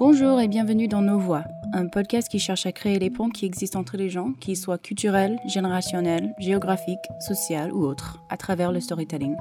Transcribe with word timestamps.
Bonjour 0.00 0.40
et 0.40 0.46
bienvenue 0.46 0.86
dans 0.86 1.02
Nos 1.02 1.18
Voix, 1.18 1.42
un 1.72 1.88
podcast 1.88 2.28
qui 2.28 2.38
cherche 2.38 2.66
à 2.66 2.72
créer 2.72 3.00
les 3.00 3.10
ponts 3.10 3.30
qui 3.30 3.46
existent 3.46 3.80
entre 3.80 3.96
les 3.96 4.08
gens, 4.08 4.32
qu'ils 4.34 4.56
soient 4.56 4.78
culturels, 4.78 5.40
générationnels, 5.44 6.36
géographiques, 6.38 7.08
sociaux 7.18 7.72
ou 7.72 7.84
autres, 7.84 8.22
à 8.28 8.36
travers 8.36 8.70
le 8.70 8.78
storytelling. 8.78 9.34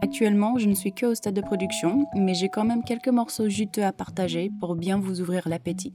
Actuellement, 0.00 0.58
je 0.58 0.68
ne 0.68 0.74
suis 0.74 0.92
que 0.92 1.06
au 1.06 1.16
stade 1.16 1.34
de 1.34 1.40
production, 1.40 2.06
mais 2.14 2.34
j'ai 2.34 2.48
quand 2.48 2.64
même 2.64 2.84
quelques 2.84 3.08
morceaux 3.08 3.48
juteux 3.48 3.82
à 3.82 3.92
partager 3.92 4.52
pour 4.60 4.76
bien 4.76 4.96
vous 5.00 5.20
ouvrir 5.20 5.48
l'appétit. 5.48 5.94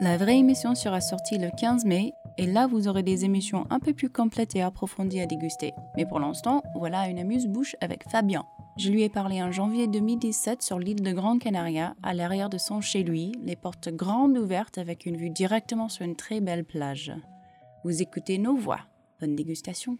La 0.00 0.16
vraie 0.16 0.38
émission 0.38 0.74
sera 0.74 1.02
sortie 1.02 1.36
le 1.36 1.50
15 1.54 1.84
mai, 1.84 2.14
et 2.38 2.46
là 2.46 2.66
vous 2.66 2.88
aurez 2.88 3.02
des 3.02 3.26
émissions 3.26 3.66
un 3.68 3.78
peu 3.78 3.92
plus 3.92 4.08
complètes 4.08 4.56
et 4.56 4.62
approfondies 4.62 5.20
à 5.20 5.26
déguster. 5.26 5.74
Mais 5.98 6.06
pour 6.06 6.18
l'instant, 6.18 6.62
voilà 6.76 7.08
une 7.08 7.18
amuse-bouche 7.18 7.76
avec 7.82 8.08
Fabien. 8.08 8.46
Je 8.78 8.90
lui 8.90 9.02
ai 9.02 9.10
parlé 9.10 9.42
en 9.42 9.52
janvier 9.52 9.86
2017 9.86 10.62
sur 10.62 10.78
l'île 10.78 11.02
de 11.02 11.12
Grande 11.12 11.40
Canaria, 11.40 11.94
à 12.02 12.14
l'arrière 12.14 12.48
de 12.48 12.56
son 12.56 12.80
chez 12.80 13.02
lui, 13.02 13.32
les 13.44 13.54
portes 13.54 13.90
grandes 13.90 14.38
ouvertes 14.38 14.78
avec 14.78 15.04
une 15.04 15.18
vue 15.18 15.28
directement 15.28 15.90
sur 15.90 16.06
une 16.06 16.16
très 16.16 16.40
belle 16.40 16.64
plage. 16.64 17.12
Vous 17.84 18.00
écoutez 18.00 18.38
nos 18.38 18.56
voix. 18.56 18.80
Bonne 19.20 19.36
dégustation. 19.36 19.98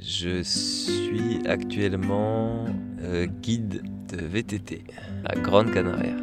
Je 0.00 0.42
suis 0.42 1.46
actuellement 1.46 2.66
euh, 3.02 3.26
guide 3.26 3.82
de 4.08 4.24
VTT 4.24 4.84
à 5.24 5.34
Grande 5.36 5.70
Canaria. 5.72 6.16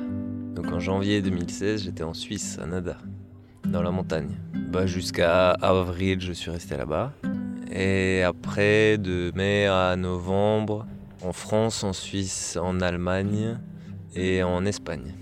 Donc 0.55 0.71
en 0.71 0.79
janvier 0.79 1.21
2016, 1.21 1.83
j'étais 1.83 2.03
en 2.03 2.13
Suisse, 2.13 2.59
à 2.61 2.65
Nada, 2.65 2.97
dans 3.65 3.81
la 3.81 3.91
montagne. 3.91 4.35
Bah, 4.71 4.85
Jusqu'à 4.85 5.51
avril, 5.51 6.19
je 6.21 6.33
suis 6.33 6.51
resté 6.51 6.77
là-bas. 6.77 7.13
Et 7.71 8.23
après, 8.23 8.97
de 8.97 9.31
mai 9.35 9.67
à 9.67 9.95
novembre, 9.95 10.85
en 11.23 11.33
France, 11.33 11.83
en 11.83 11.93
Suisse, 11.93 12.57
en 12.61 12.81
Allemagne 12.81 13.57
et 14.15 14.43
en 14.43 14.65
Espagne. 14.65 15.13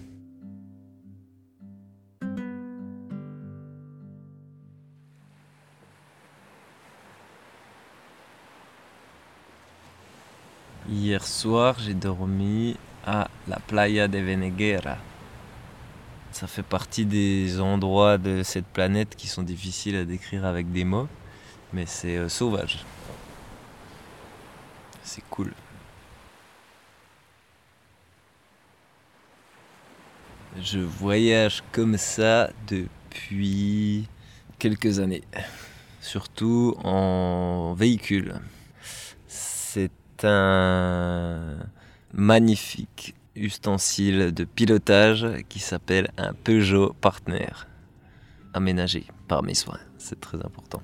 Hier 10.88 11.25
soir, 11.25 11.80
j'ai 11.80 11.95
dormi 11.95 12.78
à 13.08 13.28
la 13.47 13.58
Playa 13.59 14.08
de 14.08 14.19
Veneguera. 14.19 14.97
Ça 16.31 16.45
fait 16.45 16.61
partie 16.61 17.08
des 17.08 17.59
endroits 17.59 18.19
de 18.19 18.44
cette 18.44 18.67
planète 18.67 19.16
qui 19.16 19.25
sont 19.27 19.42
difficiles 19.42 19.95
à 19.95 20.05
décrire 20.05 20.45
avec 20.45 20.72
des 20.72 20.83
mots, 20.83 21.08
mais 21.73 21.88
c'est 21.88 22.17
euh, 22.17 22.30
sauvage. 22.30 22.86
C'est 25.02 25.23
cool. 25.31 25.53
Je 30.61 30.77
voyage 30.80 31.64
comme 31.72 31.97
ça 31.97 32.52
depuis 32.67 34.08
quelques 34.59 34.99
années, 34.99 35.23
surtout 35.99 36.75
en 36.83 37.73
véhicule. 37.73 38.36
C'est 40.17 40.27
un 40.27 41.58
magnifique 42.13 43.16
ustensile 43.35 44.33
de 44.33 44.45
pilotage 44.45 45.27
qui 45.49 45.59
s'appelle 45.59 46.09
un 46.17 46.31
Peugeot 46.33 46.93
Partner, 47.02 47.49
aménagé 48.54 49.05
par 49.27 49.43
mes 49.43 49.55
soins. 49.55 49.80
C'est 49.98 50.21
très 50.21 50.37
important. 50.37 50.81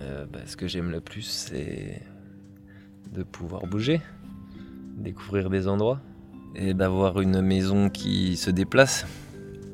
Euh, 0.00 0.26
bah, 0.26 0.40
ce 0.46 0.56
que 0.56 0.66
j'aime 0.66 0.90
le 0.90 1.00
plus, 1.00 1.22
c'est 1.22 2.02
de 3.12 3.22
pouvoir 3.22 3.66
bouger, 3.66 4.00
découvrir 4.96 5.48
des 5.48 5.68
endroits 5.68 6.00
et 6.56 6.74
d'avoir 6.74 7.20
une 7.20 7.40
maison 7.40 7.88
qui 7.88 8.36
se 8.36 8.50
déplace, 8.50 9.06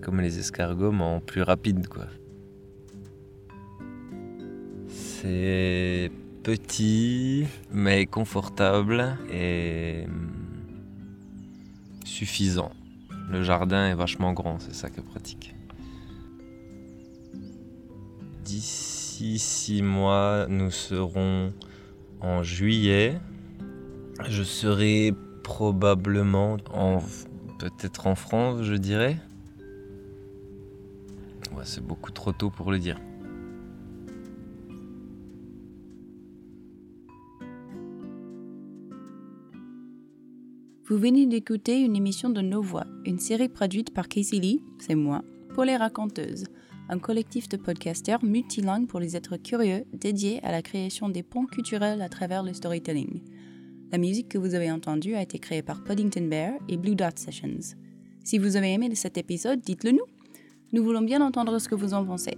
comme 0.02 0.20
les 0.20 0.38
escargots, 0.38 0.92
mais 0.92 1.04
en 1.04 1.20
plus 1.20 1.40
rapide, 1.40 1.88
quoi. 1.88 2.04
C'est 5.24 6.10
petit, 6.42 7.46
mais 7.72 8.04
confortable 8.04 9.16
et 9.32 10.04
hum, 10.06 10.30
suffisant. 12.04 12.72
Le 13.30 13.42
jardin 13.42 13.88
est 13.88 13.94
vachement 13.94 14.34
grand, 14.34 14.58
c'est 14.58 14.74
ça 14.74 14.90
que 14.90 15.00
pratique. 15.00 15.54
D'ici 18.44 19.38
six 19.38 19.80
mois, 19.80 20.44
nous 20.50 20.70
serons 20.70 21.54
en 22.20 22.42
juillet. 22.42 23.18
Je 24.28 24.42
serai 24.42 25.14
probablement 25.42 26.58
en 26.70 26.98
peut-être 27.58 28.08
en 28.08 28.14
France, 28.14 28.60
je 28.60 28.74
dirais. 28.74 29.16
Ouais, 31.56 31.64
c'est 31.64 31.82
beaucoup 31.82 32.12
trop 32.12 32.32
tôt 32.32 32.50
pour 32.50 32.70
le 32.70 32.78
dire. 32.78 33.00
Vous 40.86 40.98
venez 40.98 41.24
d'écouter 41.24 41.80
une 41.80 41.96
émission 41.96 42.28
de 42.28 42.42
Nos 42.42 42.60
Voix, 42.60 42.84
une 43.06 43.18
série 43.18 43.48
produite 43.48 43.94
par 43.94 44.06
Casey 44.06 44.38
Lee, 44.38 44.60
c'est 44.78 44.94
moi, 44.94 45.22
pour 45.54 45.64
les 45.64 45.78
raconteuses, 45.78 46.44
un 46.90 46.98
collectif 46.98 47.48
de 47.48 47.56
podcasteurs 47.56 48.22
multilingues 48.22 48.86
pour 48.86 49.00
les 49.00 49.16
êtres 49.16 49.38
curieux 49.38 49.86
dédiés 49.94 50.44
à 50.44 50.52
la 50.52 50.60
création 50.60 51.08
des 51.08 51.22
ponts 51.22 51.46
culturels 51.46 52.02
à 52.02 52.10
travers 52.10 52.42
le 52.42 52.52
storytelling. 52.52 53.22
La 53.92 53.96
musique 53.96 54.28
que 54.28 54.36
vous 54.36 54.54
avez 54.54 54.70
entendue 54.70 55.14
a 55.14 55.22
été 55.22 55.38
créée 55.38 55.62
par 55.62 55.82
Puddington 55.84 56.28
Bear 56.28 56.52
et 56.68 56.76
Blue 56.76 56.94
Dot 56.94 57.18
Sessions. 57.18 57.78
Si 58.22 58.36
vous 58.36 58.56
avez 58.56 58.74
aimé 58.74 58.94
cet 58.94 59.16
épisode, 59.16 59.62
dites-le 59.62 59.92
nous. 59.92 60.06
Nous 60.74 60.84
voulons 60.84 61.00
bien 61.00 61.22
entendre 61.22 61.58
ce 61.60 61.68
que 61.70 61.74
vous 61.74 61.94
en 61.94 62.04
pensez. 62.04 62.36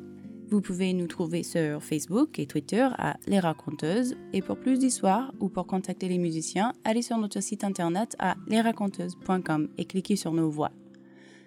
Vous 0.48 0.60
pouvez 0.60 0.92
nous 0.92 1.08
trouver 1.08 1.42
sur 1.42 1.82
Facebook 1.82 2.38
et 2.38 2.46
Twitter 2.46 2.86
à 2.98 3.16
Les 3.26 3.40
Raconteuses. 3.40 4.16
Et 4.32 4.42
pour 4.42 4.56
plus 4.56 4.78
d'histoires 4.78 5.32
ou 5.40 5.48
pour 5.48 5.66
contacter 5.66 6.08
les 6.08 6.18
musiciens, 6.18 6.72
allez 6.84 7.02
sur 7.02 7.18
notre 7.18 7.40
site 7.40 7.64
internet 7.64 8.14
à 8.20 8.36
lesraconteuses.com 8.46 9.68
et 9.76 9.84
cliquez 9.86 10.14
sur 10.14 10.32
nos 10.32 10.48
voix. 10.48 10.70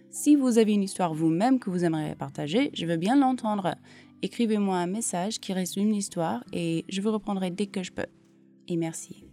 Si 0.09 0.35
vous 0.35 0.57
avez 0.57 0.73
une 0.73 0.83
histoire 0.83 1.13
vous-même 1.13 1.59
que 1.59 1.69
vous 1.69 1.85
aimeriez 1.85 2.15
partager, 2.15 2.71
je 2.73 2.85
veux 2.85 2.97
bien 2.97 3.15
l'entendre. 3.15 3.75
Écrivez-moi 4.21 4.75
un 4.75 4.87
message 4.87 5.39
qui 5.39 5.53
résume 5.53 5.91
l'histoire 5.91 6.43
et 6.51 6.83
je 6.89 6.99
vous 6.99 7.11
reprendrai 7.11 7.51
dès 7.51 7.67
que 7.67 7.83
je 7.83 7.93
peux. 7.93 8.07
Et 8.67 8.75
merci. 8.75 9.23